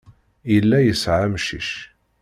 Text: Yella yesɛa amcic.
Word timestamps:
Yella 0.53 0.77
yesɛa 0.81 1.21
amcic. 1.27 1.69